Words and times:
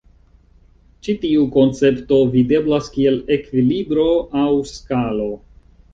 Ĉi 1.07 1.13
tiu 1.25 1.43
koncepto 1.57 2.19
videblas 2.37 2.89
kiel 2.97 3.19
ekvilibro 3.39 4.09
aŭ 4.45 4.49
skalo. 4.71 5.29